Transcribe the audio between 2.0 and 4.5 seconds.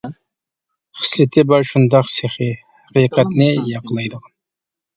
سېخى، ھەقىقەتنى ياقىلايدىغان.